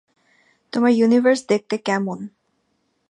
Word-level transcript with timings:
তোমার 0.73 0.91
ইউনিভার্স 0.91 1.41
দেখতে 1.49 1.75
কেমন? 1.85 2.19